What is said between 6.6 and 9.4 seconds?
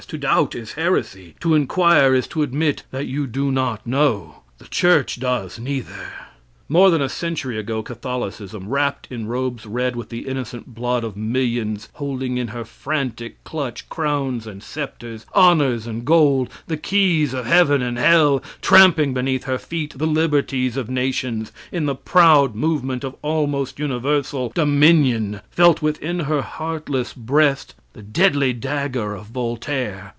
More than a century ago Catholicism, wrapped in